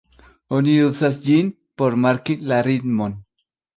Oni 0.59 0.77
uzas 0.85 1.19
ĝin 1.27 1.51
por 1.81 1.99
marki 2.07 2.39
la 2.53 2.63
ritmon. 2.69 3.19